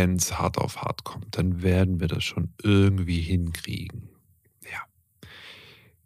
Wenn 0.00 0.14
es 0.14 0.38
hart 0.38 0.56
auf 0.56 0.80
hart 0.80 1.04
kommt, 1.04 1.36
dann 1.36 1.60
werden 1.60 2.00
wir 2.00 2.08
das 2.08 2.24
schon 2.24 2.54
irgendwie 2.62 3.20
hinkriegen. 3.20 4.08
Ja, 4.64 4.80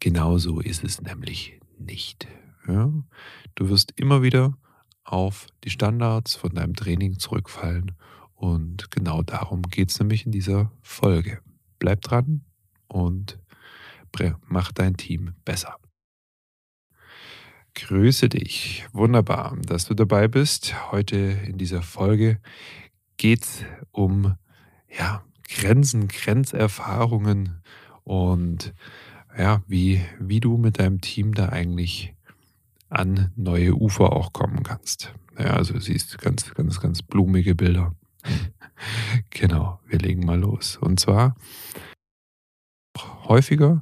genau 0.01 0.37
so 0.37 0.59
ist 0.59 0.83
es 0.83 1.01
nämlich 1.01 1.61
nicht. 1.79 2.27
Ja? 2.67 2.91
Du 3.55 3.69
wirst 3.69 3.93
immer 3.95 4.21
wieder 4.21 4.57
auf 5.05 5.47
die 5.63 5.69
Standards 5.69 6.35
von 6.35 6.53
deinem 6.53 6.75
Training 6.75 7.19
zurückfallen 7.19 7.93
und 8.33 8.91
genau 8.91 9.23
darum 9.23 9.61
geht 9.61 9.91
es 9.91 9.99
nämlich 9.99 10.25
in 10.25 10.33
dieser 10.33 10.73
Folge. 10.81 11.39
Bleib 11.79 12.01
dran 12.01 12.43
und 12.89 13.39
mach 14.47 14.73
dein 14.73 14.97
Team 14.97 15.35
besser. 15.45 15.77
Grüße 17.75 18.27
dich. 18.29 18.85
Wunderbar, 18.91 19.57
dass 19.65 19.85
du 19.85 19.93
dabei 19.93 20.27
bist. 20.29 20.91
Heute 20.91 21.15
in 21.17 21.57
dieser 21.57 21.81
Folge 21.81 22.39
geht 23.17 23.43
es 23.43 23.65
um 23.91 24.35
ja, 24.97 25.23
Grenzen, 25.47 26.07
Grenzerfahrungen 26.07 27.61
und 28.03 28.73
ja, 29.37 29.63
wie, 29.67 30.01
wie 30.19 30.39
du 30.39 30.57
mit 30.57 30.79
deinem 30.79 31.01
Team 31.01 31.33
da 31.33 31.49
eigentlich 31.49 32.15
an 32.89 33.31
neue 33.35 33.75
Ufer 33.75 34.13
auch 34.13 34.31
kommen 34.31 34.63
kannst. 34.63 35.13
Ja, 35.37 35.55
also 35.55 35.73
du 35.73 36.17
ganz, 36.17 36.53
ganz, 36.53 36.79
ganz 36.79 37.01
blumige 37.01 37.55
Bilder. 37.55 37.93
genau, 39.29 39.79
wir 39.87 39.99
legen 39.99 40.25
mal 40.25 40.39
los. 40.39 40.77
Und 40.77 40.99
zwar 40.99 41.35
häufiger, 43.25 43.81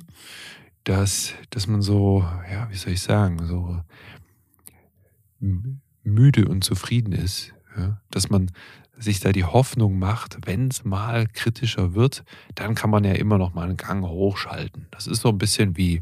dass, 0.83 1.33
dass 1.49 1.67
man 1.67 1.81
so, 1.81 2.27
ja, 2.51 2.69
wie 2.71 2.75
soll 2.75 2.93
ich 2.93 3.01
sagen, 3.01 3.45
so 3.45 3.81
müde 6.03 6.47
und 6.47 6.63
zufrieden 6.63 7.13
ist, 7.13 7.53
ja, 7.77 8.01
dass 8.09 8.29
man 8.29 8.51
sich 8.97 9.19
da 9.19 9.31
die 9.31 9.45
Hoffnung 9.45 9.97
macht, 9.97 10.37
wenn 10.45 10.67
es 10.67 10.83
mal 10.83 11.27
kritischer 11.27 11.93
wird, 11.93 12.23
dann 12.55 12.75
kann 12.75 12.89
man 12.89 13.03
ja 13.03 13.13
immer 13.13 13.37
noch 13.37 13.53
mal 13.53 13.63
einen 13.63 13.77
Gang 13.77 14.05
hochschalten. 14.05 14.87
Das 14.91 15.07
ist 15.07 15.21
so 15.21 15.29
ein 15.29 15.37
bisschen 15.37 15.77
wie, 15.77 16.01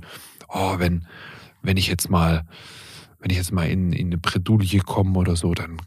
oh, 0.49 0.77
wenn, 0.77 1.07
wenn 1.61 1.77
ich 1.77 1.87
jetzt 1.87 2.09
mal, 2.09 2.45
wenn 3.19 3.29
ich 3.29 3.37
jetzt 3.37 3.51
mal 3.51 3.69
in, 3.69 3.93
in 3.93 4.07
eine 4.07 4.17
Bredouille 4.17 4.81
komme 4.81 5.17
oder 5.17 5.35
so, 5.35 5.53
dann 5.53 5.77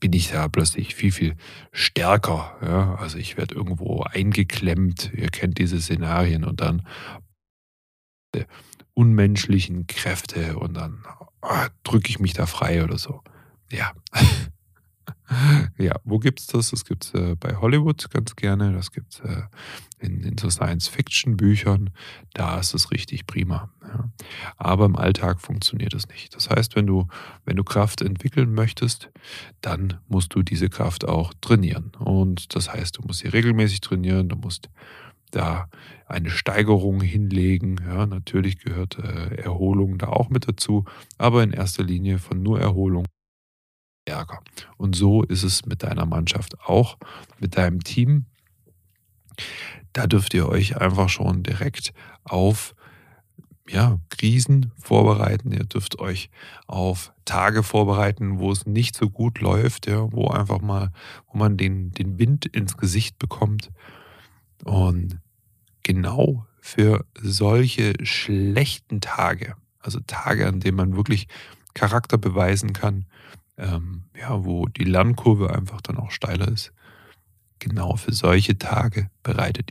bin 0.00 0.12
ich 0.12 0.30
da 0.30 0.48
plötzlich 0.48 0.94
viel, 0.94 1.12
viel 1.12 1.36
stärker. 1.72 2.56
Ja? 2.62 2.94
Also 2.96 3.18
ich 3.18 3.36
werde 3.36 3.54
irgendwo 3.54 4.02
eingeklemmt, 4.02 5.12
ihr 5.14 5.28
kennt 5.28 5.58
diese 5.58 5.80
Szenarien 5.80 6.44
und 6.44 6.60
dann 6.60 6.82
unmenschlichen 8.94 9.86
Kräfte 9.86 10.58
und 10.58 10.74
dann 10.74 11.04
oh, 11.42 11.66
drücke 11.84 12.08
ich 12.10 12.18
mich 12.18 12.34
da 12.34 12.46
frei 12.46 12.84
oder 12.84 12.98
so. 12.98 13.22
Ja. 13.70 13.92
Ja, 15.78 15.94
wo 16.04 16.18
gibt 16.18 16.40
es 16.40 16.46
das? 16.46 16.70
Das 16.70 16.84
gibt 16.84 17.04
es 17.04 17.14
äh, 17.14 17.36
bei 17.38 17.56
Hollywood 17.56 18.10
ganz 18.10 18.34
gerne. 18.36 18.72
Das 18.72 18.92
gibt 18.92 19.14
es 19.14 19.20
äh, 19.20 19.42
in, 19.98 20.22
in, 20.22 20.38
so 20.38 20.50
Science-Fiction-Büchern. 20.50 21.90
Da 22.34 22.58
ist 22.58 22.74
es 22.74 22.90
richtig 22.90 23.26
prima. 23.26 23.70
Ja. 23.82 24.10
Aber 24.56 24.86
im 24.86 24.96
Alltag 24.96 25.40
funktioniert 25.40 25.94
es 25.94 26.08
nicht. 26.08 26.34
Das 26.34 26.50
heißt, 26.50 26.76
wenn 26.76 26.86
du, 26.86 27.06
wenn 27.44 27.56
du 27.56 27.64
Kraft 27.64 28.02
entwickeln 28.02 28.52
möchtest, 28.52 29.10
dann 29.60 29.98
musst 30.08 30.34
du 30.34 30.42
diese 30.42 30.68
Kraft 30.68 31.06
auch 31.06 31.32
trainieren. 31.40 31.92
Und 31.98 32.54
das 32.54 32.72
heißt, 32.72 32.98
du 32.98 33.02
musst 33.02 33.20
sie 33.20 33.28
regelmäßig 33.28 33.80
trainieren, 33.80 34.28
du 34.28 34.36
musst 34.36 34.68
da 35.30 35.68
eine 36.06 36.30
Steigerung 36.30 37.02
hinlegen. 37.02 37.76
Ja, 37.86 38.06
natürlich 38.06 38.58
gehört 38.60 38.98
äh, 38.98 39.36
Erholung 39.36 39.98
da 39.98 40.08
auch 40.08 40.30
mit 40.30 40.48
dazu, 40.48 40.84
aber 41.18 41.42
in 41.42 41.52
erster 41.52 41.82
Linie 41.84 42.18
von 42.18 42.42
nur 42.42 42.60
Erholung 42.60 43.04
Ärger. 44.08 44.40
Und 44.76 44.96
so 44.96 45.22
ist 45.22 45.42
es 45.42 45.66
mit 45.66 45.82
deiner 45.82 46.06
Mannschaft 46.06 46.58
auch, 46.60 46.98
mit 47.38 47.56
deinem 47.56 47.82
Team. 47.84 48.26
Da 49.92 50.06
dürft 50.06 50.34
ihr 50.34 50.48
euch 50.48 50.76
einfach 50.76 51.08
schon 51.08 51.42
direkt 51.42 51.92
auf 52.24 52.74
ja, 53.68 53.98
Krisen 54.08 54.72
vorbereiten. 54.78 55.52
Ihr 55.52 55.64
dürft 55.64 55.98
euch 55.98 56.30
auf 56.66 57.12
Tage 57.24 57.62
vorbereiten, 57.62 58.38
wo 58.38 58.50
es 58.50 58.66
nicht 58.66 58.96
so 58.96 59.10
gut 59.10 59.40
läuft, 59.40 59.86
ja, 59.86 60.10
wo 60.12 60.28
einfach 60.28 60.60
mal, 60.60 60.90
wo 61.26 61.38
man 61.38 61.56
den, 61.56 61.92
den 61.92 62.18
Wind 62.18 62.46
ins 62.46 62.76
Gesicht 62.76 63.18
bekommt. 63.18 63.70
Und 64.64 65.18
genau 65.82 66.46
für 66.60 67.04
solche 67.20 67.94
schlechten 68.02 69.00
Tage, 69.00 69.56
also 69.80 70.00
Tage, 70.06 70.46
an 70.46 70.60
denen 70.60 70.76
man 70.76 70.96
wirklich 70.96 71.28
Charakter 71.74 72.18
beweisen 72.18 72.72
kann, 72.72 73.06
ähm, 73.58 74.04
ja, 74.16 74.44
wo 74.44 74.66
die 74.66 74.84
Lernkurve 74.84 75.54
einfach 75.54 75.80
dann 75.80 75.98
auch 75.98 76.10
steiler 76.10 76.48
ist. 76.48 76.72
Genau 77.58 77.96
für 77.96 78.12
solche 78.12 78.56
Tage 78.56 79.10
bereitet. 79.22 79.70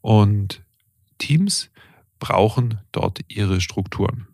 Und 0.00 0.64
Teams 1.18 1.70
brauchen 2.18 2.80
dort 2.92 3.20
ihre 3.28 3.60
Strukturen. 3.60 4.28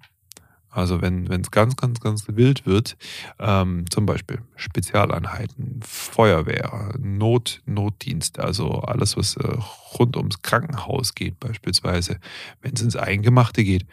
Also 0.68 1.02
wenn 1.02 1.30
es 1.30 1.50
ganz, 1.50 1.76
ganz, 1.76 2.00
ganz 2.00 2.24
wild 2.28 2.64
wird, 2.64 2.96
ähm, 3.38 3.84
zum 3.90 4.06
Beispiel 4.06 4.40
Spezialeinheiten, 4.56 5.80
Feuerwehr, 5.82 6.94
Not, 6.98 7.60
Notdienst, 7.66 8.38
also 8.38 8.80
alles, 8.80 9.18
was 9.18 9.36
äh, 9.36 9.58
rund 9.98 10.16
ums 10.16 10.40
Krankenhaus 10.40 11.14
geht 11.14 11.38
beispielsweise, 11.38 12.18
wenn 12.62 12.72
es 12.72 12.80
ins 12.80 12.96
Eingemachte 12.96 13.64
geht, 13.64 13.84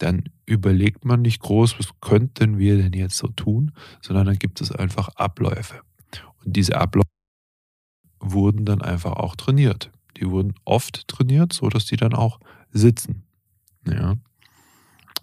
dann 0.00 0.24
überlegt 0.46 1.04
man 1.04 1.22
nicht 1.22 1.40
groß, 1.40 1.78
was 1.78 1.88
könnten 2.00 2.58
wir 2.58 2.76
denn 2.76 2.92
jetzt 2.92 3.16
so 3.16 3.28
tun, 3.28 3.72
sondern 4.00 4.26
dann 4.26 4.38
gibt 4.38 4.60
es 4.60 4.72
einfach 4.72 5.08
Abläufe. 5.10 5.80
Und 6.44 6.56
diese 6.56 6.80
Abläufe 6.80 7.06
wurden 8.18 8.64
dann 8.64 8.82
einfach 8.82 9.12
auch 9.12 9.36
trainiert. 9.36 9.90
Die 10.16 10.28
wurden 10.28 10.54
oft 10.64 11.06
trainiert, 11.06 11.52
so 11.52 11.68
dass 11.68 11.84
die 11.84 11.96
dann 11.96 12.14
auch 12.14 12.40
sitzen. 12.70 13.24
Ja. 13.86 14.16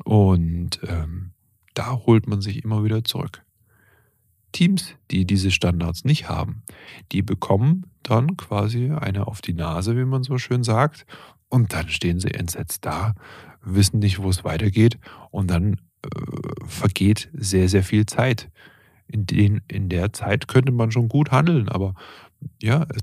Und 0.03 0.79
ähm, 0.83 1.31
da 1.73 1.93
holt 2.05 2.27
man 2.27 2.41
sich 2.41 2.63
immer 2.63 2.83
wieder 2.83 3.03
zurück. 3.03 3.43
Teams, 4.51 4.95
die 5.11 5.25
diese 5.25 5.51
Standards 5.51 6.05
nicht 6.05 6.29
haben, 6.29 6.63
die 7.11 7.21
bekommen 7.21 7.87
dann 8.03 8.37
quasi 8.37 8.91
eine 8.91 9.27
auf 9.27 9.41
die 9.41 9.53
Nase, 9.53 9.97
wie 9.97 10.05
man 10.05 10.23
so 10.23 10.37
schön 10.37 10.63
sagt, 10.63 11.05
und 11.49 11.73
dann 11.73 11.89
stehen 11.89 12.19
sie 12.19 12.33
entsetzt 12.33 12.85
da, 12.85 13.15
wissen 13.61 13.99
nicht, 13.99 14.19
wo 14.19 14.29
es 14.29 14.43
weitergeht 14.43 14.97
und 15.31 15.49
dann 15.49 15.81
äh, 16.03 16.65
vergeht 16.65 17.29
sehr, 17.33 17.69
sehr 17.69 17.83
viel 17.83 18.05
Zeit. 18.05 18.49
In, 19.07 19.25
den, 19.25 19.61
in 19.67 19.87
der 19.87 20.11
Zeit 20.11 20.47
könnte 20.47 20.71
man 20.71 20.91
schon 20.91 21.07
gut 21.07 21.31
handeln, 21.31 21.69
aber 21.69 21.95
ja, 22.61 22.85
es 22.89 23.01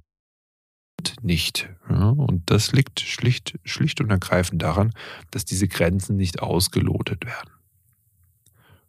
nicht. 1.22 1.71
Ja, 1.88 2.10
und 2.10 2.50
das 2.50 2.73
liegt 2.73 3.00
schlicht, 3.00 3.58
schlicht 3.64 4.00
und 4.00 4.11
ergreifend 4.11 4.62
daran, 4.62 4.93
dass 5.31 5.44
diese 5.44 5.69
Grenzen 5.69 6.17
nicht 6.17 6.40
ausgelotet 6.40 7.25
werden. 7.25 7.50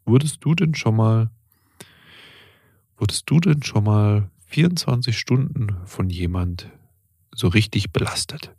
Wurdest 0.05 0.37
du 0.41 0.53
denn 0.53 0.75
schon 0.75 0.95
mal, 0.95 1.31
wurdest 2.97 3.29
du 3.29 3.39
denn 3.39 3.63
schon 3.63 3.83
mal 3.83 4.29
24 4.47 5.17
Stunden 5.17 5.75
von 5.85 6.09
jemand 6.09 6.71
so 7.33 7.47
richtig 7.47 7.91
belastet? 7.91 8.55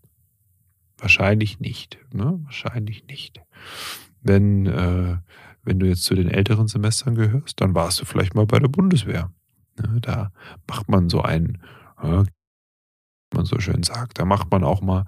Wahrscheinlich 0.98 1.60
nicht. 1.60 1.98
Ne? 2.12 2.40
Wahrscheinlich 2.44 3.06
nicht. 3.06 3.43
Wenn, 4.22 4.66
äh, 4.66 5.19
wenn 5.62 5.78
du 5.78 5.87
jetzt 5.87 6.04
zu 6.04 6.14
den 6.14 6.31
älteren 6.31 6.69
Semestern 6.69 7.14
gehörst, 7.14 7.60
dann 7.60 7.75
warst 7.75 8.00
du 8.00 8.04
vielleicht 8.04 8.34
mal 8.34 8.46
bei 8.46 8.58
der 8.58 8.69
Bundeswehr. 8.69 9.31
Ne? 9.78 10.00
Da 10.00 10.32
macht 10.66 10.88
man 10.88 11.08
so 11.08 11.22
einen, 11.22 11.62
äh, 12.02 12.25
man 13.34 13.44
so 13.44 13.58
schön 13.60 13.82
sagt, 13.82 14.19
da 14.19 14.25
macht 14.25 14.50
man 14.50 14.64
auch 14.64 14.81
mal 14.81 15.06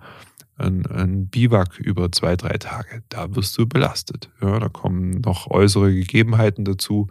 ein, 0.57 0.87
ein 0.87 1.29
Biwak 1.29 1.79
über 1.79 2.11
zwei, 2.13 2.37
drei 2.37 2.59
Tage. 2.59 3.03
Da 3.09 3.35
wirst 3.35 3.57
du 3.57 3.67
belastet. 3.67 4.31
Ja, 4.43 4.59
da 4.59 4.69
kommen 4.69 5.21
noch 5.21 5.47
äußere 5.47 5.95
Gegebenheiten 5.95 6.65
dazu, 6.65 7.09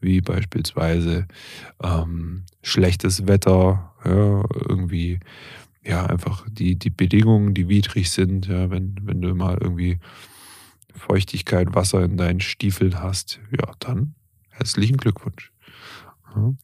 wie 0.00 0.20
beispielsweise 0.20 1.26
ähm, 1.82 2.44
schlechtes 2.62 3.26
Wetter, 3.26 3.92
ja, 4.04 4.44
irgendwie 4.68 5.20
ja, 5.86 6.06
einfach 6.06 6.46
die, 6.50 6.76
die 6.76 6.90
Bedingungen, 6.90 7.54
die 7.54 7.68
widrig 7.68 8.10
sind, 8.10 8.46
ja, 8.46 8.70
wenn, 8.70 8.96
wenn 9.02 9.20
du 9.20 9.34
mal 9.34 9.58
irgendwie 9.60 9.98
Feuchtigkeit, 10.94 11.74
Wasser 11.74 12.04
in 12.04 12.16
deinen 12.16 12.40
Stiefeln 12.40 13.00
hast, 13.00 13.40
ja, 13.50 13.72
dann 13.78 14.14
herzlichen 14.50 14.96
Glückwunsch. 14.96 15.52
Ja. 16.34 16.54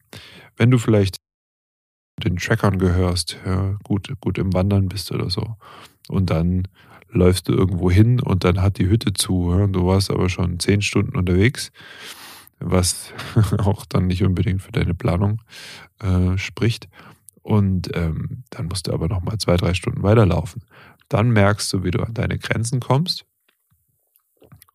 Wenn 0.57 0.71
du 0.71 0.77
vielleicht 0.77 1.17
den 2.23 2.37
Trackern 2.37 2.77
gehörst, 2.77 3.37
ja, 3.45 3.77
gut, 3.83 4.11
gut 4.19 4.37
im 4.37 4.53
Wandern 4.53 4.89
bist 4.89 5.11
oder 5.11 5.29
so. 5.29 5.55
Und 6.09 6.29
dann 6.29 6.67
läufst 7.09 7.47
du 7.47 7.53
irgendwo 7.53 7.89
hin 7.89 8.19
und 8.19 8.43
dann 8.43 8.61
hat 8.61 8.77
die 8.77 8.87
Hütte 8.87 9.13
zu. 9.13 9.51
Ja, 9.51 9.67
du 9.67 9.85
warst 9.85 10.11
aber 10.11 10.29
schon 10.29 10.59
zehn 10.59 10.81
Stunden 10.81 11.15
unterwegs, 11.15 11.71
was 12.59 13.13
auch 13.59 13.85
dann 13.85 14.07
nicht 14.07 14.23
unbedingt 14.23 14.61
für 14.61 14.71
deine 14.71 14.93
Planung 14.93 15.41
äh, 15.99 16.37
spricht. 16.37 16.87
Und 17.43 17.95
ähm, 17.95 18.43
dann 18.49 18.67
musst 18.67 18.87
du 18.87 18.93
aber 18.93 19.07
nochmal 19.07 19.37
zwei, 19.37 19.57
drei 19.57 19.73
Stunden 19.73 20.01
weiterlaufen. 20.01 20.63
Dann 21.09 21.29
merkst 21.31 21.71
du, 21.73 21.83
wie 21.83 21.91
du 21.91 22.01
an 22.01 22.13
deine 22.13 22.39
Grenzen 22.39 22.79
kommst. 22.79 23.25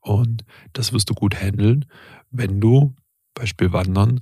Und 0.00 0.44
das 0.74 0.92
wirst 0.92 1.10
du 1.10 1.14
gut 1.14 1.34
handeln, 1.34 1.86
wenn 2.30 2.60
du, 2.60 2.94
Beispiel 3.34 3.72
Wandern, 3.72 4.20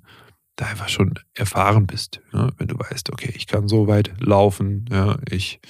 da 0.55 0.67
einfach 0.67 0.89
schon 0.89 1.15
erfahren 1.35 1.87
bist. 1.87 2.23
Ja? 2.33 2.49
Wenn 2.57 2.69
du 2.69 2.79
weißt, 2.79 3.13
okay, 3.13 3.33
ich 3.37 3.47
kann 3.47 3.69
so 3.69 3.89
weit 3.89 4.15
laufen, 4.21 4.87
ja, 4.91 5.19
ich 5.29 5.61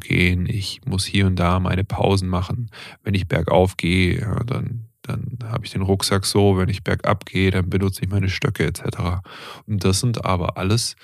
gehen, 0.00 0.46
ich 0.46 0.80
muss 0.84 1.04
hier 1.04 1.26
und 1.26 1.36
da 1.36 1.60
meine 1.60 1.84
Pausen 1.84 2.28
machen. 2.28 2.70
Wenn 3.02 3.14
ich 3.14 3.28
bergauf 3.28 3.76
gehe, 3.76 4.20
ja, 4.20 4.42
dann 4.44 4.88
habe 5.44 5.64
ich 5.64 5.72
den 5.72 5.82
Rucksack 5.82 6.26
so, 6.26 6.56
wenn 6.56 6.68
ich 6.68 6.84
bergab 6.84 7.26
gehe, 7.26 7.50
dann 7.50 7.70
benutze 7.70 8.02
ich 8.02 8.10
meine 8.10 8.28
Stöcke 8.28 8.64
etc. 8.64 9.22
Und 9.66 9.84
das 9.84 10.00
sind 10.00 10.24
aber 10.24 10.56
alles, 10.56 10.96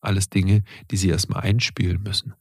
alles 0.00 0.28
Dinge, 0.28 0.62
die 0.90 0.96
sie 0.96 1.08
erstmal 1.08 1.42
einspielen 1.42 2.02
müssen. 2.02 2.34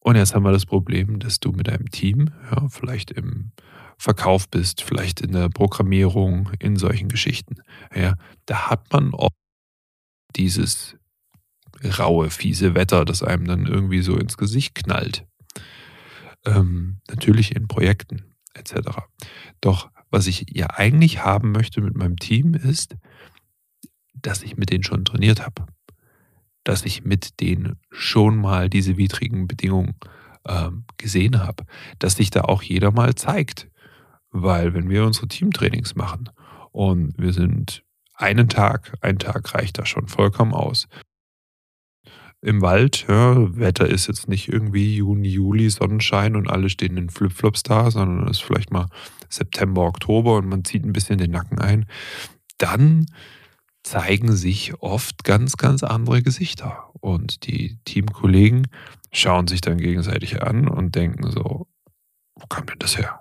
Und 0.00 0.16
jetzt 0.16 0.34
haben 0.34 0.44
wir 0.44 0.52
das 0.52 0.66
Problem, 0.66 1.18
dass 1.18 1.40
du 1.40 1.52
mit 1.52 1.68
deinem 1.68 1.90
Team, 1.90 2.30
ja, 2.50 2.68
vielleicht 2.68 3.10
im 3.10 3.52
Verkauf 3.98 4.48
bist, 4.48 4.82
vielleicht 4.82 5.20
in 5.20 5.32
der 5.32 5.50
Programmierung, 5.50 6.50
in 6.58 6.76
solchen 6.76 7.08
Geschichten. 7.08 7.56
Ja, 7.94 8.14
da 8.46 8.70
hat 8.70 8.90
man 8.92 9.12
oft 9.12 9.34
dieses 10.36 10.96
raue, 11.98 12.30
fiese 12.30 12.74
Wetter, 12.74 13.04
das 13.04 13.22
einem 13.22 13.46
dann 13.46 13.66
irgendwie 13.66 14.00
so 14.00 14.16
ins 14.16 14.36
Gesicht 14.36 14.74
knallt. 14.74 15.26
Ähm, 16.46 17.00
natürlich 17.08 17.54
in 17.54 17.68
Projekten 17.68 18.29
etc. 18.54 18.98
Doch 19.60 19.90
was 20.10 20.26
ich 20.26 20.46
ja 20.50 20.68
eigentlich 20.70 21.24
haben 21.24 21.52
möchte 21.52 21.80
mit 21.80 21.96
meinem 21.96 22.16
Team 22.16 22.54
ist, 22.54 22.96
dass 24.14 24.42
ich 24.42 24.56
mit 24.56 24.70
denen 24.70 24.84
schon 24.84 25.04
trainiert 25.04 25.44
habe. 25.44 25.66
Dass 26.64 26.84
ich 26.84 27.04
mit 27.04 27.40
denen 27.40 27.78
schon 27.90 28.36
mal 28.36 28.68
diese 28.68 28.96
widrigen 28.96 29.46
Bedingungen 29.46 29.94
ähm, 30.46 30.84
gesehen 30.98 31.40
habe. 31.40 31.64
Dass 31.98 32.16
sich 32.16 32.30
da 32.30 32.42
auch 32.42 32.62
jeder 32.62 32.90
mal 32.90 33.14
zeigt. 33.14 33.68
Weil 34.30 34.74
wenn 34.74 34.88
wir 34.88 35.04
unsere 35.04 35.28
Teamtrainings 35.28 35.94
machen 35.94 36.28
und 36.72 37.14
wir 37.18 37.32
sind 37.32 37.82
einen 38.14 38.48
Tag, 38.48 38.96
ein 39.00 39.18
Tag 39.18 39.54
reicht 39.54 39.78
da 39.78 39.86
schon 39.86 40.08
vollkommen 40.08 40.52
aus. 40.52 40.86
Im 42.42 42.62
Wald, 42.62 43.06
ja, 43.06 43.56
Wetter 43.56 43.86
ist 43.86 44.06
jetzt 44.06 44.28
nicht 44.28 44.48
irgendwie 44.48 44.96
Juni, 44.96 45.28
Juli, 45.28 45.68
Sonnenschein 45.68 46.36
und 46.36 46.48
alle 46.48 46.70
stehen 46.70 46.96
in 46.96 47.10
Flipflops 47.10 47.62
da, 47.62 47.90
sondern 47.90 48.26
es 48.28 48.38
ist 48.38 48.44
vielleicht 48.44 48.70
mal 48.70 48.86
September, 49.28 49.82
Oktober 49.82 50.36
und 50.36 50.48
man 50.48 50.64
zieht 50.64 50.84
ein 50.84 50.94
bisschen 50.94 51.18
den 51.18 51.32
Nacken 51.32 51.58
ein. 51.58 51.86
Dann 52.56 53.06
zeigen 53.82 54.34
sich 54.34 54.74
oft 54.80 55.24
ganz, 55.24 55.56
ganz 55.56 55.82
andere 55.82 56.22
Gesichter. 56.22 56.90
Und 57.00 57.46
die 57.46 57.78
Teamkollegen 57.84 58.68
schauen 59.12 59.46
sich 59.46 59.60
dann 59.60 59.78
gegenseitig 59.78 60.42
an 60.42 60.68
und 60.68 60.94
denken 60.94 61.30
so, 61.30 61.66
wo 62.34 62.46
kam 62.46 62.66
denn 62.66 62.78
das 62.78 62.96
her? 62.96 63.20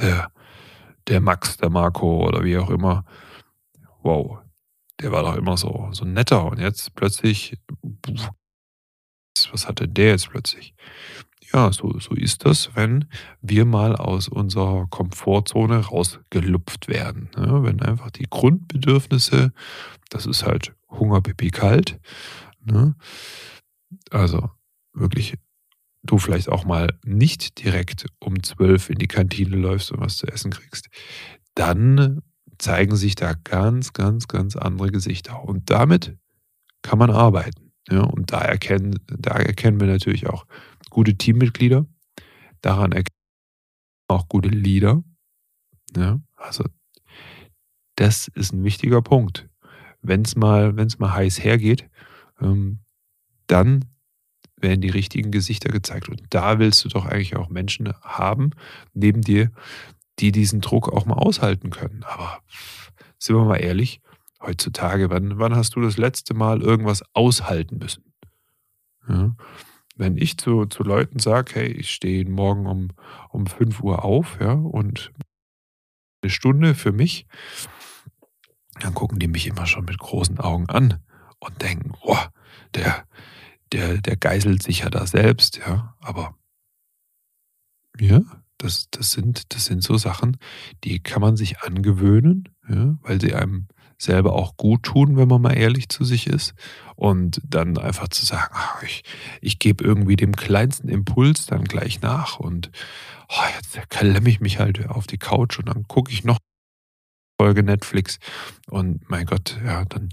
Der, 0.00 0.32
der 1.06 1.20
Max, 1.20 1.56
der 1.56 1.70
Marco 1.70 2.26
oder 2.26 2.44
wie 2.44 2.58
auch 2.58 2.70
immer, 2.70 3.04
wow, 4.02 4.38
der 5.00 5.12
war 5.12 5.22
doch 5.22 5.36
immer 5.36 5.56
so, 5.56 5.88
so 5.92 6.04
netter 6.04 6.44
und 6.44 6.58
jetzt 6.58 6.94
plötzlich, 6.94 7.56
was 9.50 9.66
hatte 9.66 9.88
der 9.88 10.10
jetzt 10.10 10.30
plötzlich? 10.30 10.74
Ja, 11.52 11.72
so, 11.72 11.98
so 11.98 12.14
ist 12.14 12.44
das, 12.44 12.70
wenn 12.76 13.06
wir 13.40 13.64
mal 13.64 13.96
aus 13.96 14.28
unserer 14.28 14.86
Komfortzone 14.88 15.78
rausgelupft 15.86 16.86
werden. 16.86 17.28
Ne? 17.36 17.64
Wenn 17.64 17.82
einfach 17.82 18.10
die 18.10 18.26
Grundbedürfnisse, 18.30 19.52
das 20.10 20.26
ist 20.26 20.44
halt 20.44 20.74
Hunger, 20.88 21.20
Pipi, 21.20 21.50
kalt, 21.50 21.98
ne? 22.62 22.94
also 24.10 24.50
wirklich 24.92 25.38
du 26.02 26.18
vielleicht 26.18 26.48
auch 26.48 26.64
mal 26.64 26.98
nicht 27.04 27.62
direkt 27.62 28.06
um 28.20 28.42
zwölf 28.42 28.88
in 28.88 28.98
die 28.98 29.08
Kantine 29.08 29.56
läufst 29.56 29.90
und 29.92 30.00
was 30.00 30.16
zu 30.16 30.26
essen 30.26 30.50
kriegst, 30.50 30.88
dann 31.54 32.22
zeigen 32.60 32.96
sich 32.96 33.14
da 33.14 33.34
ganz, 33.44 33.92
ganz, 33.92 34.28
ganz 34.28 34.56
andere 34.56 34.90
Gesichter. 34.90 35.42
Und 35.42 35.70
damit 35.70 36.16
kann 36.82 36.98
man 36.98 37.10
arbeiten. 37.10 37.72
Ja, 37.88 38.02
und 38.02 38.32
da 38.32 38.40
erkennen, 38.40 39.00
da 39.06 39.32
erkennen 39.32 39.80
wir 39.80 39.86
natürlich 39.86 40.28
auch 40.28 40.46
gute 40.90 41.16
Teammitglieder. 41.16 41.86
Daran 42.60 42.92
erkennen 42.92 43.16
wir 44.08 44.16
auch 44.16 44.28
gute 44.28 44.50
Leader. 44.50 45.02
Ja, 45.96 46.20
also 46.36 46.64
das 47.96 48.28
ist 48.28 48.52
ein 48.52 48.64
wichtiger 48.64 49.02
Punkt. 49.02 49.48
Wenn 50.02 50.22
es 50.22 50.36
mal, 50.36 50.72
mal 50.72 51.12
heiß 51.12 51.42
hergeht, 51.42 51.88
ähm, 52.40 52.80
dann 53.46 53.86
werden 54.56 54.80
die 54.80 54.90
richtigen 54.90 55.30
Gesichter 55.30 55.70
gezeigt. 55.70 56.08
Und 56.08 56.22
da 56.30 56.58
willst 56.58 56.84
du 56.84 56.88
doch 56.88 57.06
eigentlich 57.06 57.36
auch 57.36 57.48
Menschen 57.48 57.92
haben 58.02 58.50
neben 58.92 59.22
dir, 59.22 59.50
die 60.20 60.32
diesen 60.32 60.60
Druck 60.60 60.88
auch 60.92 61.06
mal 61.06 61.14
aushalten 61.14 61.70
können. 61.70 62.04
Aber 62.04 62.40
sind 63.18 63.36
wir 63.36 63.44
mal 63.44 63.56
ehrlich, 63.56 64.00
heutzutage, 64.40 65.10
wann, 65.10 65.38
wann 65.38 65.54
hast 65.54 65.76
du 65.76 65.80
das 65.80 65.96
letzte 65.96 66.34
Mal 66.34 66.62
irgendwas 66.62 67.02
aushalten 67.12 67.78
müssen? 67.78 68.12
Ja? 69.08 69.34
Wenn 69.96 70.16
ich 70.16 70.38
zu, 70.38 70.66
zu 70.66 70.82
Leuten 70.82 71.18
sage, 71.18 71.52
hey, 71.54 71.66
ich 71.66 71.90
stehe 71.90 72.24
morgen 72.28 72.66
um, 72.66 72.88
um 73.28 73.46
5 73.46 73.80
Uhr 73.82 74.04
auf, 74.04 74.38
ja, 74.40 74.52
und 74.52 75.12
eine 76.22 76.30
Stunde 76.30 76.74
für 76.74 76.92
mich, 76.92 77.26
dann 78.80 78.94
gucken 78.94 79.18
die 79.18 79.28
mich 79.28 79.46
immer 79.46 79.66
schon 79.66 79.84
mit 79.84 79.98
großen 79.98 80.38
Augen 80.38 80.68
an 80.70 81.02
und 81.38 81.60
denken, 81.60 81.92
boah, 82.02 82.32
der, 82.74 83.06
der, 83.72 83.98
der 83.98 84.16
geißelt 84.16 84.62
sich 84.62 84.80
ja 84.80 84.90
da 84.90 85.06
selbst, 85.06 85.58
ja, 85.58 85.94
aber 86.00 86.34
ja, 87.98 88.20
das, 88.62 88.88
das, 88.90 89.12
sind, 89.12 89.54
das 89.54 89.66
sind 89.66 89.82
so 89.82 89.96
Sachen, 89.96 90.36
die 90.84 91.02
kann 91.02 91.22
man 91.22 91.36
sich 91.36 91.60
angewöhnen, 91.60 92.48
ja, 92.68 92.96
weil 93.02 93.20
sie 93.20 93.34
einem 93.34 93.68
selber 93.98 94.32
auch 94.32 94.56
gut 94.56 94.82
tun, 94.82 95.16
wenn 95.16 95.28
man 95.28 95.42
mal 95.42 95.56
ehrlich 95.56 95.88
zu 95.88 96.04
sich 96.04 96.26
ist. 96.26 96.54
Und 96.96 97.40
dann 97.44 97.76
einfach 97.76 98.08
zu 98.08 98.24
sagen, 98.24 98.52
ach, 98.54 98.82
ich, 98.82 99.02
ich 99.40 99.58
gebe 99.58 99.84
irgendwie 99.84 100.16
dem 100.16 100.34
kleinsten 100.34 100.88
Impuls 100.88 101.46
dann 101.46 101.64
gleich 101.64 102.00
nach 102.00 102.38
und 102.38 102.70
oh, 103.28 103.42
jetzt 103.56 103.90
klemme 103.90 104.28
ich 104.28 104.40
mich 104.40 104.58
halt 104.58 104.88
auf 104.88 105.06
die 105.06 105.18
Couch 105.18 105.58
und 105.58 105.68
dann 105.68 105.86
gucke 105.86 106.12
ich 106.12 106.24
noch 106.24 106.38
Folge 107.40 107.62
Netflix 107.62 108.18
und 108.68 109.08
mein 109.08 109.24
Gott, 109.24 109.58
ja, 109.64 109.84
dann, 109.86 110.10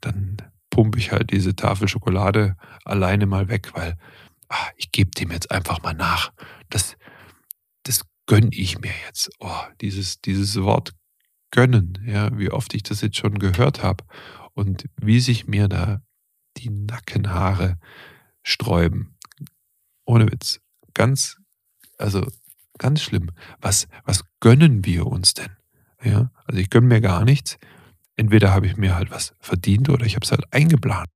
dann 0.00 0.36
pumpe 0.70 0.98
ich 0.98 1.12
halt 1.12 1.30
diese 1.30 1.54
Tafel 1.54 1.88
Schokolade 1.88 2.56
alleine 2.84 3.26
mal 3.26 3.48
weg, 3.48 3.70
weil 3.74 3.96
ach, 4.48 4.70
ich 4.76 4.92
gebe 4.92 5.10
dem 5.10 5.30
jetzt 5.30 5.50
einfach 5.50 5.82
mal 5.82 5.94
nach. 5.94 6.32
Das, 6.68 6.96
das 7.84 8.02
gönne 8.26 8.50
ich 8.52 8.78
mir 8.78 8.92
jetzt. 9.06 9.30
Oh, 9.40 9.62
dieses, 9.80 10.20
dieses 10.20 10.60
Wort 10.62 10.92
gönnen, 11.50 11.98
ja, 12.06 12.36
wie 12.38 12.50
oft 12.50 12.74
ich 12.74 12.82
das 12.82 13.00
jetzt 13.00 13.16
schon 13.16 13.38
gehört 13.38 13.82
habe 13.82 14.04
und 14.54 14.84
wie 14.96 15.20
sich 15.20 15.46
mir 15.46 15.68
da 15.68 16.02
die 16.56 16.70
Nackenhaare 16.70 17.78
sträuben. 18.42 19.16
Ohne 20.04 20.30
Witz. 20.30 20.60
Ganz, 20.94 21.36
also 21.98 22.26
ganz 22.78 23.02
schlimm. 23.02 23.30
Was, 23.60 23.88
was 24.04 24.24
gönnen 24.40 24.84
wir 24.84 25.06
uns 25.06 25.34
denn? 25.34 25.50
Ja, 26.02 26.30
also 26.44 26.60
ich 26.60 26.70
gönne 26.70 26.86
mir 26.86 27.00
gar 27.00 27.24
nichts. 27.24 27.58
Entweder 28.16 28.52
habe 28.52 28.66
ich 28.66 28.76
mir 28.76 28.94
halt 28.94 29.10
was 29.10 29.34
verdient 29.40 29.88
oder 29.88 30.04
ich 30.06 30.14
habe 30.14 30.24
es 30.24 30.30
halt 30.30 30.44
eingeplant. 30.52 31.08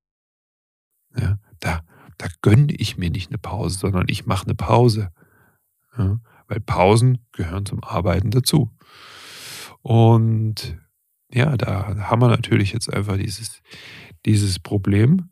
Ja, 1.17 1.39
da, 1.61 1.83
da 2.19 2.27
gönne 2.43 2.73
ich 2.73 2.97
mir 2.97 3.11
nicht 3.11 3.31
eine 3.31 3.39
Pause, 3.39 3.79
sondern 3.79 4.07
ich 4.09 4.27
mache 4.27 4.47
eine 4.47 4.55
Pause. 4.55 5.11
Ja, 5.97 6.19
weil 6.49 6.61
Pausen 6.61 7.19
gehören 7.33 7.67
zum 7.67 7.83
Arbeiten 7.83 8.31
dazu. 8.31 8.71
Und 9.83 10.79
ja, 11.33 11.57
da 11.57 11.97
haben 12.09 12.23
wir 12.23 12.29
natürlich 12.29 12.73
jetzt 12.73 12.93
einfach 12.93 13.17
dieses, 13.17 13.63
dieses 14.25 14.59
Problem, 14.59 15.31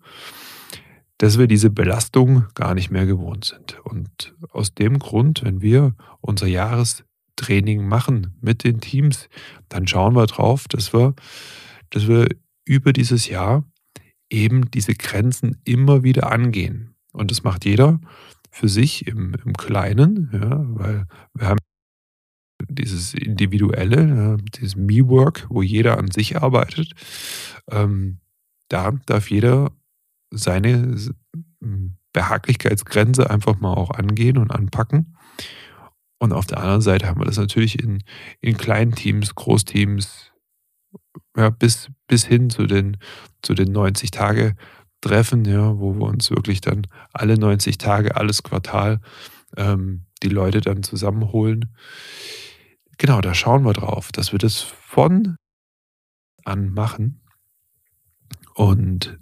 dass 1.18 1.38
wir 1.38 1.46
diese 1.46 1.70
Belastung 1.70 2.46
gar 2.54 2.74
nicht 2.74 2.90
mehr 2.90 3.06
gewohnt 3.06 3.44
sind. 3.44 3.80
Und 3.84 4.34
aus 4.50 4.74
dem 4.74 4.98
Grund, 4.98 5.44
wenn 5.44 5.62
wir 5.62 5.94
unser 6.20 6.48
Jahrestraining 6.48 7.86
machen 7.86 8.36
mit 8.40 8.64
den 8.64 8.80
Teams, 8.80 9.28
dann 9.68 9.86
schauen 9.86 10.16
wir 10.16 10.26
drauf, 10.26 10.66
dass 10.68 10.92
wir, 10.92 11.14
dass 11.90 12.08
wir 12.08 12.26
über 12.64 12.92
dieses 12.92 13.28
Jahr 13.28 13.64
eben 14.28 14.70
diese 14.70 14.94
Grenzen 14.94 15.60
immer 15.64 16.02
wieder 16.02 16.32
angehen. 16.32 16.96
Und 17.12 17.30
das 17.30 17.44
macht 17.44 17.64
jeder 17.64 18.00
für 18.52 18.68
sich 18.68 19.06
im, 19.06 19.34
im 19.44 19.54
Kleinen, 19.54 20.30
ja, 20.32 20.62
weil 20.76 21.06
wir 21.34 21.48
haben 21.48 21.58
dieses 22.68 23.14
Individuelle, 23.14 24.36
dieses 24.54 24.76
Me-Work, 24.76 25.46
wo 25.48 25.62
jeder 25.62 25.98
an 25.98 26.10
sich 26.10 26.36
arbeitet, 26.36 26.92
ähm, 27.70 28.20
da 28.68 28.92
darf 29.06 29.30
jeder 29.30 29.72
seine 30.30 30.96
Behaglichkeitsgrenze 32.12 33.30
einfach 33.30 33.58
mal 33.58 33.74
auch 33.74 33.90
angehen 33.90 34.38
und 34.38 34.50
anpacken. 34.50 35.16
Und 36.18 36.32
auf 36.32 36.46
der 36.46 36.58
anderen 36.58 36.82
Seite 36.82 37.08
haben 37.08 37.20
wir 37.20 37.24
das 37.24 37.38
natürlich 37.38 37.82
in, 37.82 38.04
in 38.40 38.56
kleinen 38.56 38.92
Teams, 38.92 39.34
Großteams, 39.34 40.32
ja, 41.36 41.50
bis, 41.50 41.90
bis 42.06 42.24
hin 42.26 42.50
zu 42.50 42.66
den, 42.66 42.98
zu 43.42 43.54
den 43.54 43.72
90 43.72 44.10
Tage 44.10 44.54
Treffen, 45.02 45.44
ja, 45.44 45.78
wo 45.78 45.94
wir 45.94 46.06
uns 46.06 46.30
wirklich 46.30 46.62
dann 46.62 46.86
alle 47.12 47.36
90 47.36 47.76
Tage, 47.76 48.16
alles 48.16 48.42
Quartal 48.42 49.00
ähm, 49.56 50.06
die 50.22 50.28
Leute 50.28 50.60
dann 50.60 50.82
zusammenholen. 50.82 51.74
Genau, 52.98 53.20
da 53.20 53.34
schauen 53.34 53.64
wir 53.64 53.72
drauf, 53.72 54.12
dass 54.12 54.32
wir 54.32 54.38
das 54.38 54.60
von 54.60 55.36
an 56.44 56.72
machen. 56.72 57.20
Und 58.54 59.18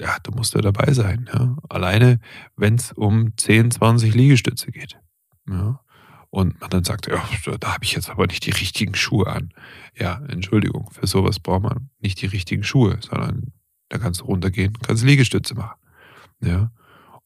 ja, 0.00 0.16
du 0.22 0.32
musst 0.32 0.54
ja 0.54 0.60
dabei 0.60 0.92
sein. 0.92 1.28
Ja. 1.32 1.56
Alleine, 1.68 2.18
wenn 2.56 2.74
es 2.74 2.92
um 2.92 3.36
10, 3.36 3.70
20 3.72 4.14
Liegestütze 4.14 4.72
geht. 4.72 4.98
Ja. 5.48 5.80
Und 6.30 6.60
man 6.60 6.70
dann 6.70 6.84
sagt, 6.84 7.08
ja, 7.08 7.22
da 7.60 7.74
habe 7.74 7.84
ich 7.84 7.92
jetzt 7.92 8.08
aber 8.08 8.26
nicht 8.26 8.46
die 8.46 8.52
richtigen 8.52 8.94
Schuhe 8.94 9.26
an. 9.26 9.52
Ja, 9.94 10.22
Entschuldigung, 10.28 10.90
für 10.90 11.06
sowas 11.06 11.38
braucht 11.38 11.62
man 11.62 11.90
nicht 12.00 12.22
die 12.22 12.26
richtigen 12.26 12.64
Schuhe, 12.64 12.98
sondern 13.02 13.52
da 13.92 13.98
kannst 13.98 14.22
du 14.22 14.24
runtergehen, 14.24 14.78
kannst 14.78 15.04
Liegestütze 15.04 15.54
machen. 15.54 15.78
Ja. 16.40 16.72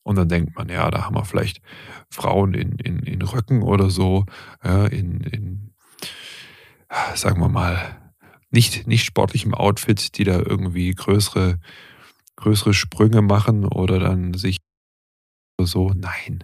Und 0.02 0.16
dann 0.16 0.28
denkt 0.28 0.56
man, 0.56 0.68
ja, 0.68 0.90
da 0.90 1.04
haben 1.04 1.14
wir 1.14 1.24
vielleicht 1.24 1.60
Frauen 2.10 2.54
in, 2.54 2.72
in, 2.78 2.98
in 2.98 3.22
Röcken 3.22 3.62
oder 3.62 3.88
so, 3.88 4.26
ja, 4.64 4.86
in, 4.86 5.20
in, 5.20 5.74
sagen 7.14 7.40
wir 7.40 7.48
mal, 7.48 7.96
nicht, 8.50 8.88
nicht 8.88 9.04
sportlichem 9.04 9.54
Outfit, 9.54 10.18
die 10.18 10.24
da 10.24 10.38
irgendwie 10.38 10.90
größere, 10.90 11.60
größere 12.34 12.74
Sprünge 12.74 13.22
machen 13.22 13.64
oder 13.64 14.00
dann 14.00 14.34
sich 14.34 14.58
so. 15.60 15.92
Nein, 15.94 16.42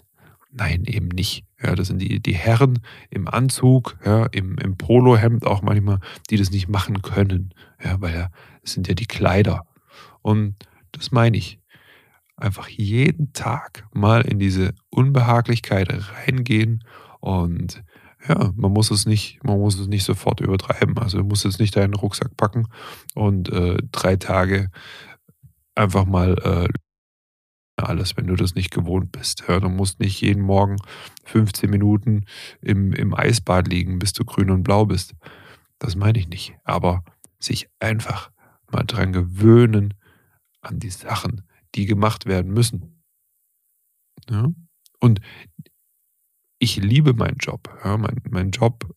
nein, 0.52 0.84
eben 0.84 1.08
nicht. 1.08 1.44
Ja, 1.60 1.74
das 1.74 1.88
sind 1.88 1.98
die, 1.98 2.20
die 2.20 2.34
Herren 2.34 2.78
im 3.10 3.26
Anzug, 3.26 3.98
ja, 4.04 4.26
im, 4.26 4.56
im 4.58 4.76
Polohemd 4.76 5.46
auch 5.46 5.62
manchmal, 5.62 5.98
die 6.30 6.36
das 6.36 6.50
nicht 6.52 6.68
machen 6.68 7.02
können. 7.02 7.54
Ja, 7.82 8.00
weil 8.00 8.14
ja, 8.14 8.28
das 8.62 8.72
sind 8.72 8.86
ja 8.86 8.94
die 8.94 9.06
Kleider. 9.06 9.66
Und 10.22 10.56
das 10.92 11.10
meine 11.10 11.36
ich. 11.36 11.58
Einfach 12.36 12.68
jeden 12.68 13.32
Tag 13.34 13.86
mal 13.92 14.22
in 14.22 14.38
diese 14.38 14.74
Unbehaglichkeit 14.90 15.92
reingehen 15.92 16.82
und 17.20 17.84
ja, 18.28 18.52
man 18.54 18.72
muss 18.72 18.90
es 18.90 19.06
nicht, 19.06 19.42
man 19.44 19.58
muss 19.58 19.78
es 19.78 19.86
nicht 19.86 20.04
sofort 20.04 20.40
übertreiben. 20.40 20.96
Also 20.98 21.18
du 21.18 21.24
musst 21.24 21.44
jetzt 21.44 21.60
nicht 21.60 21.76
deinen 21.76 21.94
Rucksack 21.94 22.36
packen 22.36 22.68
und 23.14 23.48
äh, 23.50 23.78
drei 23.90 24.16
Tage 24.16 24.70
einfach 25.74 26.04
mal 26.04 26.36
äh, 26.44 26.68
alles, 27.76 28.16
wenn 28.16 28.26
du 28.26 28.36
das 28.36 28.54
nicht 28.54 28.70
gewohnt 28.70 29.12
bist. 29.12 29.44
Ja, 29.48 29.58
du 29.58 29.68
musst 29.68 30.00
nicht 30.00 30.20
jeden 30.20 30.42
Morgen 30.42 30.76
15 31.24 31.68
Minuten 31.70 32.24
im, 32.60 32.92
im 32.92 33.14
Eisbad 33.14 33.68
liegen, 33.68 33.98
bis 33.98 34.12
du 34.12 34.24
grün 34.24 34.50
und 34.50 34.62
blau 34.62 34.86
bist. 34.86 35.14
Das 35.78 35.96
meine 35.96 36.18
ich 36.18 36.28
nicht. 36.28 36.54
Aber 36.64 37.04
sich 37.40 37.68
einfach 37.80 38.30
mal 38.70 38.84
dran 38.84 39.12
gewöhnen 39.12 39.94
an 40.62 40.78
die 40.78 40.90
Sachen, 40.90 41.42
die 41.74 41.86
gemacht 41.86 42.26
werden 42.26 42.52
müssen. 42.52 43.02
Ja? 44.30 44.48
Und 45.00 45.20
ich 46.58 46.76
liebe 46.76 47.12
meinen 47.12 47.38
Job. 47.38 47.68
Ja, 47.84 47.96
mein, 47.96 48.20
mein 48.30 48.50
Job, 48.50 48.94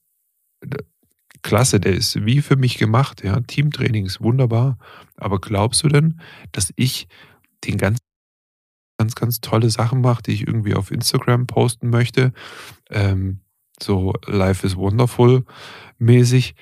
klasse, 1.41 1.79
der 1.79 1.93
ist 1.93 2.25
wie 2.25 2.41
für 2.41 2.55
mich 2.55 2.77
gemacht. 2.77 3.23
Ja, 3.23 3.39
Teamtraining 3.41 4.05
ist 4.05 4.21
wunderbar. 4.21 4.77
Aber 5.17 5.39
glaubst 5.39 5.83
du 5.83 5.87
denn, 5.87 6.21
dass 6.51 6.71
ich 6.75 7.07
den 7.63 7.77
ganzen 7.77 7.99
ganz, 8.97 9.15
ganz 9.15 9.41
tolle 9.41 9.69
Sachen 9.69 10.01
mache, 10.01 10.23
die 10.23 10.31
ich 10.31 10.47
irgendwie 10.47 10.73
auf 10.73 10.89
Instagram 10.89 11.47
posten 11.47 11.89
möchte, 11.89 12.33
ähm, 12.89 13.41
so 13.81 14.13
Life 14.25 14.65
is 14.65 14.75
Wonderful 14.75 15.43
mäßig? 15.97 16.55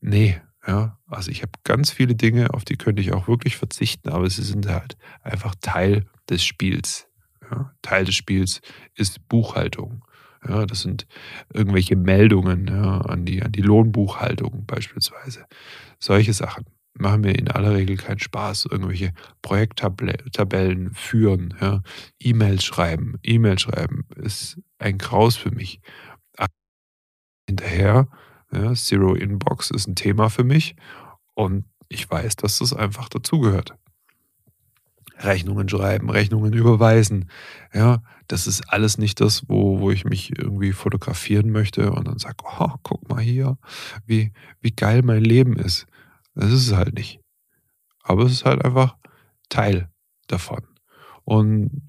Nee, 0.00 0.40
ja, 0.66 0.95
also 1.08 1.30
ich 1.30 1.42
habe 1.42 1.52
ganz 1.64 1.90
viele 1.90 2.14
Dinge, 2.14 2.52
auf 2.52 2.64
die 2.64 2.76
könnte 2.76 3.02
ich 3.02 3.12
auch 3.12 3.28
wirklich 3.28 3.56
verzichten, 3.56 4.08
aber 4.08 4.28
sie 4.28 4.42
sind 4.42 4.68
halt 4.68 4.96
einfach 5.22 5.54
Teil 5.60 6.06
des 6.28 6.44
Spiels. 6.44 7.08
Ja, 7.50 7.72
Teil 7.82 8.04
des 8.04 8.14
Spiels 8.14 8.60
ist 8.94 9.28
Buchhaltung. 9.28 10.04
Ja, 10.46 10.66
das 10.66 10.82
sind 10.82 11.06
irgendwelche 11.52 11.96
Meldungen 11.96 12.66
ja, 12.68 13.00
an, 13.00 13.24
die, 13.24 13.42
an 13.42 13.52
die 13.52 13.62
Lohnbuchhaltung 13.62 14.64
beispielsweise. 14.66 15.46
Solche 15.98 16.32
Sachen 16.32 16.66
machen 16.94 17.22
mir 17.22 17.32
in 17.32 17.48
aller 17.48 17.74
Regel 17.74 17.96
keinen 17.96 18.18
Spaß. 18.18 18.66
Irgendwelche 18.70 19.12
Projekttabellen 19.42 20.94
führen, 20.94 21.54
ja, 21.60 21.82
E-Mails 22.20 22.64
schreiben. 22.64 23.16
E-Mail 23.22 23.58
schreiben 23.58 24.06
ist 24.16 24.58
ein 24.78 24.98
Graus 24.98 25.36
für 25.36 25.50
mich. 25.50 25.80
Hinterher 27.48 28.08
ja, 28.52 28.74
Zero 28.74 29.14
Inbox 29.14 29.70
ist 29.70 29.86
ein 29.86 29.96
Thema 29.96 30.28
für 30.28 30.44
mich 30.44 30.76
und 31.34 31.64
ich 31.88 32.10
weiß, 32.10 32.36
dass 32.36 32.58
das 32.58 32.72
einfach 32.72 33.08
dazugehört. 33.08 33.74
Rechnungen 35.18 35.68
schreiben, 35.68 36.10
Rechnungen 36.10 36.52
überweisen. 36.52 37.30
Ja, 37.72 38.02
das 38.28 38.46
ist 38.46 38.70
alles 38.72 38.98
nicht 38.98 39.20
das, 39.20 39.48
wo, 39.48 39.80
wo 39.80 39.90
ich 39.90 40.04
mich 40.04 40.36
irgendwie 40.36 40.72
fotografieren 40.72 41.50
möchte 41.50 41.92
und 41.92 42.06
dann 42.06 42.18
sage, 42.18 42.36
oh, 42.44 42.72
guck 42.82 43.08
mal 43.08 43.22
hier, 43.22 43.56
wie, 44.04 44.32
wie 44.60 44.72
geil 44.72 45.02
mein 45.02 45.24
Leben 45.24 45.56
ist. 45.56 45.86
Das 46.34 46.52
ist 46.52 46.68
es 46.68 46.74
halt 46.74 46.94
nicht. 46.94 47.20
Aber 48.02 48.24
es 48.24 48.32
ist 48.32 48.44
halt 48.44 48.64
einfach 48.64 48.96
Teil 49.48 49.88
davon. 50.26 50.66
Und 51.24 51.82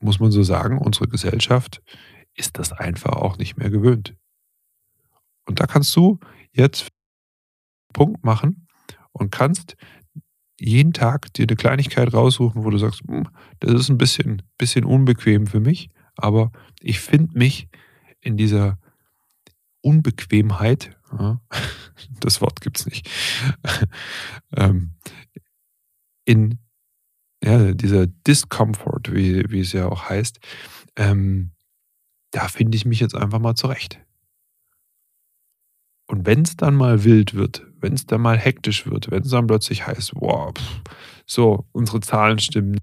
muss 0.00 0.20
man 0.20 0.30
so 0.30 0.42
sagen, 0.42 0.78
unsere 0.78 1.08
Gesellschaft 1.08 1.82
ist 2.34 2.58
das 2.58 2.72
einfach 2.72 3.12
auch 3.12 3.38
nicht 3.38 3.56
mehr 3.56 3.70
gewöhnt. 3.70 4.14
Und 5.48 5.60
da 5.60 5.66
kannst 5.66 5.96
du 5.96 6.18
jetzt 6.52 6.88
Punkt 7.94 8.22
machen 8.22 8.68
und 9.12 9.32
kannst 9.32 9.76
jeden 10.60 10.92
Tag 10.92 11.32
dir 11.32 11.46
eine 11.48 11.56
Kleinigkeit 11.56 12.12
raussuchen, 12.12 12.64
wo 12.64 12.70
du 12.70 12.78
sagst, 12.78 13.00
hm, 13.08 13.28
das 13.60 13.72
ist 13.72 13.88
ein 13.88 13.96
bisschen, 13.98 14.42
bisschen 14.58 14.84
unbequem 14.84 15.46
für 15.46 15.60
mich, 15.60 15.90
aber 16.16 16.52
ich 16.80 17.00
finde 17.00 17.38
mich 17.38 17.68
in 18.20 18.36
dieser 18.36 18.78
Unbequemheit, 19.80 20.96
ja, 21.12 21.40
das 22.20 22.40
Wort 22.42 22.60
gibt 22.60 22.80
es 22.80 22.86
nicht, 22.86 23.08
ähm, 24.56 24.96
in 26.26 26.58
ja, 27.42 27.72
dieser 27.72 28.06
Discomfort, 28.06 29.14
wie, 29.14 29.48
wie 29.48 29.60
es 29.60 29.72
ja 29.72 29.86
auch 29.86 30.10
heißt, 30.10 30.40
ähm, 30.96 31.52
da 32.32 32.48
finde 32.48 32.76
ich 32.76 32.84
mich 32.84 33.00
jetzt 33.00 33.14
einfach 33.14 33.38
mal 33.38 33.54
zurecht. 33.54 34.04
Und 36.08 36.26
wenn 36.26 36.42
es 36.42 36.56
dann 36.56 36.74
mal 36.74 37.04
wild 37.04 37.34
wird, 37.34 37.66
wenn 37.80 37.92
es 37.92 38.06
dann 38.06 38.22
mal 38.22 38.38
hektisch 38.38 38.86
wird, 38.86 39.10
wenn 39.10 39.22
es 39.22 39.30
dann 39.30 39.46
plötzlich 39.46 39.86
heißt, 39.86 40.12
wow, 40.16 40.52
pff, 40.54 40.80
so, 41.26 41.66
unsere 41.72 42.00
Zahlen 42.00 42.38
stimmen 42.38 42.78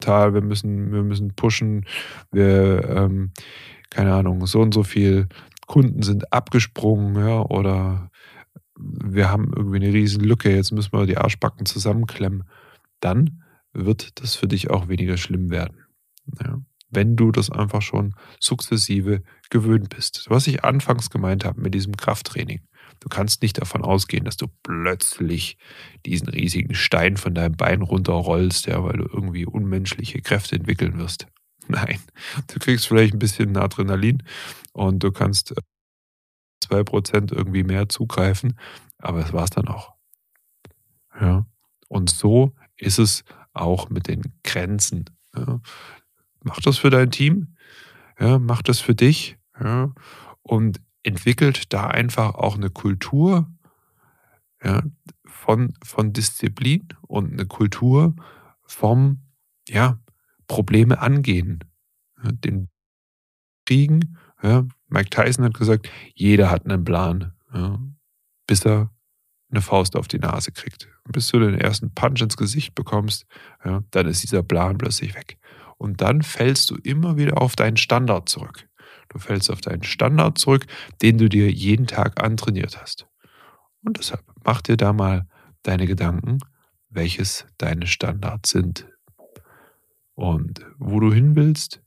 total, 0.00 0.34
wir 0.34 0.42
müssen, 0.42 0.92
wir 0.92 1.02
müssen 1.02 1.34
pushen, 1.34 1.86
wir, 2.30 2.84
ähm, 2.88 3.32
keine 3.90 4.14
Ahnung, 4.14 4.46
so 4.46 4.60
und 4.60 4.74
so 4.74 4.84
viel 4.84 5.28
Kunden 5.66 6.02
sind 6.02 6.32
abgesprungen, 6.32 7.16
ja, 7.16 7.40
oder 7.40 8.10
wir 8.76 9.30
haben 9.30 9.52
irgendwie 9.56 9.76
eine 9.76 9.92
riesen 9.92 10.22
Lücke, 10.22 10.54
jetzt 10.54 10.72
müssen 10.72 10.92
wir 10.92 11.06
die 11.06 11.16
Arschbacken 11.18 11.66
zusammenklemmen, 11.66 12.44
dann 13.00 13.42
wird 13.72 14.20
das 14.20 14.36
für 14.36 14.48
dich 14.48 14.70
auch 14.70 14.88
weniger 14.88 15.16
schlimm 15.16 15.50
werden. 15.50 15.84
Ja 16.44 16.60
wenn 16.90 17.16
du 17.16 17.32
das 17.32 17.50
einfach 17.50 17.82
schon 17.82 18.14
sukzessive 18.40 19.22
gewöhnt 19.50 19.90
bist. 19.90 20.26
Was 20.28 20.46
ich 20.46 20.64
anfangs 20.64 21.10
gemeint 21.10 21.44
habe 21.44 21.60
mit 21.60 21.74
diesem 21.74 21.96
Krafttraining. 21.96 22.60
Du 23.00 23.08
kannst 23.08 23.42
nicht 23.42 23.60
davon 23.60 23.82
ausgehen, 23.82 24.24
dass 24.24 24.36
du 24.36 24.46
plötzlich 24.62 25.56
diesen 26.06 26.28
riesigen 26.28 26.74
Stein 26.74 27.16
von 27.16 27.34
deinem 27.34 27.56
Bein 27.56 27.82
runterrollst, 27.82 28.66
ja, 28.66 28.82
weil 28.82 28.96
du 28.96 29.04
irgendwie 29.04 29.46
unmenschliche 29.46 30.20
Kräfte 30.20 30.56
entwickeln 30.56 30.98
wirst. 30.98 31.26
Nein, 31.68 32.00
du 32.46 32.58
kriegst 32.58 32.88
vielleicht 32.88 33.14
ein 33.14 33.18
bisschen 33.18 33.56
Adrenalin 33.56 34.22
und 34.72 35.02
du 35.02 35.12
kannst 35.12 35.54
2% 36.64 37.32
irgendwie 37.32 37.62
mehr 37.62 37.88
zugreifen, 37.88 38.58
aber 38.98 39.20
das 39.20 39.32
war 39.32 39.44
es 39.44 39.50
dann 39.50 39.68
auch. 39.68 39.94
Ja. 41.20 41.46
Und 41.88 42.10
so 42.10 42.54
ist 42.76 42.98
es 42.98 43.24
auch 43.52 43.90
mit 43.90 44.08
den 44.08 44.22
Grenzen. 44.44 45.04
Ja. 45.36 45.60
Mach 46.42 46.60
das 46.60 46.78
für 46.78 46.90
dein 46.90 47.10
Team, 47.10 47.56
ja, 48.18 48.38
mach 48.38 48.62
das 48.62 48.80
für 48.80 48.94
dich 48.94 49.38
ja, 49.60 49.92
und 50.42 50.80
entwickelt 51.02 51.72
da 51.72 51.88
einfach 51.88 52.34
auch 52.34 52.56
eine 52.56 52.70
Kultur 52.70 53.50
ja, 54.62 54.82
von, 55.24 55.74
von 55.84 56.12
Disziplin 56.12 56.88
und 57.06 57.32
eine 57.32 57.46
Kultur 57.46 58.14
vom 58.64 59.22
ja, 59.68 59.98
Probleme 60.46 61.00
angehen. 61.00 61.64
Ja, 62.22 62.32
den 62.32 62.68
kriegen, 63.68 64.16
Ja? 64.42 64.66
Mike 64.88 65.10
Tyson 65.10 65.44
hat 65.44 65.54
gesagt, 65.54 65.90
jeder 66.14 66.50
hat 66.50 66.64
einen 66.64 66.82
Plan, 66.84 67.32
ja? 67.52 67.78
bis 68.46 68.64
er 68.64 68.90
eine 69.50 69.60
Faust 69.60 69.96
auf 69.96 70.08
die 70.08 70.18
Nase 70.18 70.52
kriegt. 70.52 70.88
Bis 71.04 71.28
du 71.28 71.38
den 71.38 71.54
ersten 71.54 71.92
Punch 71.94 72.22
ins 72.22 72.36
Gesicht 72.36 72.74
bekommst, 72.74 73.26
ja, 73.64 73.82
dann 73.90 74.06
ist 74.06 74.22
dieser 74.22 74.42
Plan 74.42 74.78
plötzlich 74.78 75.14
weg. 75.14 75.38
Und 75.78 76.00
dann 76.00 76.22
fällst 76.22 76.70
du 76.70 76.76
immer 76.76 77.16
wieder 77.16 77.40
auf 77.40 77.56
deinen 77.56 77.76
Standard 77.76 78.28
zurück. 78.28 78.68
Du 79.08 79.18
fällst 79.18 79.50
auf 79.50 79.60
deinen 79.60 79.84
Standard 79.84 80.36
zurück, 80.36 80.66
den 81.00 81.18
du 81.18 81.28
dir 81.28 81.50
jeden 81.50 81.86
Tag 81.86 82.22
antrainiert 82.22 82.80
hast. 82.80 83.06
Und 83.82 83.98
deshalb 83.98 84.24
mach 84.44 84.60
dir 84.60 84.76
da 84.76 84.92
mal 84.92 85.26
deine 85.62 85.86
Gedanken, 85.86 86.38
welches 86.90 87.46
deine 87.58 87.86
Standards 87.86 88.50
sind 88.50 88.88
und 90.14 90.66
wo 90.78 91.00
du 91.00 91.12
hin 91.12 91.36
willst 91.36 91.80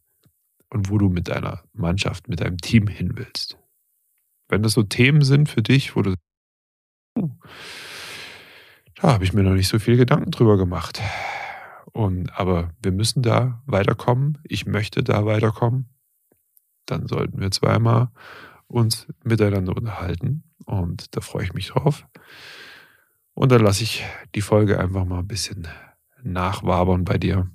und 0.69 0.89
wo 0.89 0.97
du 0.97 1.09
mit 1.09 1.27
deiner 1.27 1.63
Mannschaft, 1.73 2.29
mit 2.29 2.39
deinem 2.39 2.57
Team 2.57 2.87
hin 2.87 3.11
willst. 3.15 3.57
Wenn 4.47 4.63
das 4.63 4.73
so 4.73 4.83
Themen 4.83 5.21
sind 5.21 5.49
für 5.49 5.61
dich, 5.61 5.95
wo 5.95 6.01
du 6.01 6.15
da 9.01 9.13
habe 9.13 9.23
ich 9.23 9.33
mir 9.33 9.43
noch 9.43 9.53
nicht 9.53 9.67
so 9.67 9.79
viel 9.79 9.97
Gedanken 9.97 10.31
drüber 10.31 10.57
gemacht. 10.57 11.01
Und, 11.93 12.29
aber 12.39 12.71
wir 12.81 12.91
müssen 12.91 13.21
da 13.21 13.61
weiterkommen. 13.65 14.37
Ich 14.43 14.65
möchte 14.65 15.03
da 15.03 15.25
weiterkommen. 15.25 15.89
Dann 16.85 17.07
sollten 17.07 17.39
wir 17.39 17.51
zweimal 17.51 18.09
uns 18.67 19.07
miteinander 19.23 19.75
unterhalten. 19.75 20.43
Und 20.65 21.15
da 21.15 21.21
freue 21.21 21.43
ich 21.43 21.53
mich 21.53 21.67
drauf. 21.67 22.07
Und 23.33 23.51
dann 23.51 23.61
lasse 23.61 23.83
ich 23.83 24.03
die 24.35 24.41
Folge 24.41 24.79
einfach 24.79 25.05
mal 25.05 25.19
ein 25.19 25.27
bisschen 25.27 25.67
nachwabern 26.23 27.03
bei 27.03 27.17
dir. 27.17 27.49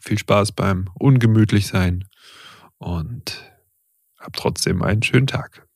Viel 0.00 0.18
Spaß 0.18 0.52
beim 0.52 0.90
ungemütlich 0.94 1.66
sein 1.66 2.04
und 2.78 3.52
hab 4.18 4.34
trotzdem 4.34 4.82
einen 4.82 5.02
schönen 5.02 5.26
Tag. 5.26 5.67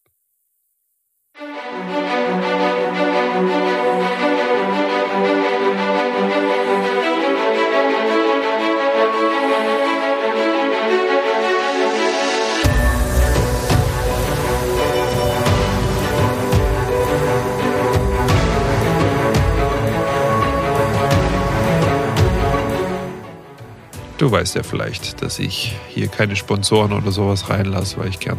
Du 24.23 24.31
weißt 24.31 24.55
ja 24.55 24.63
vielleicht, 24.63 25.21
dass 25.21 25.41
ich 25.41 25.75
hier 25.89 26.07
keine 26.07 26.37
Sponsoren 26.37 26.93
oder 26.93 27.11
sowas 27.11 27.51
reinlasse, 27.51 27.99
weil 27.99 28.09
ich 28.09 28.21
gern 28.21 28.39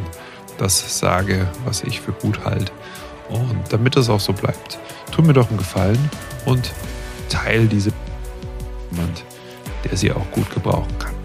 das 0.57 0.97
sage, 0.97 1.45
was 1.65 1.83
ich 1.83 1.99
für 1.99 2.13
gut 2.13 2.45
halte. 2.45 2.71
Und 3.27 3.65
damit 3.67 3.97
das 3.97 4.09
auch 4.09 4.21
so 4.21 4.31
bleibt, 4.31 4.79
tu 5.11 5.21
mir 5.21 5.33
doch 5.33 5.49
einen 5.49 5.57
Gefallen 5.57 6.09
und 6.45 6.71
teile 7.27 7.65
diese 7.65 7.91
jemand, 8.91 9.25
der 9.83 9.97
sie 9.97 10.13
auch 10.13 10.31
gut 10.31 10.49
gebrauchen 10.53 10.97
kann. 10.99 11.22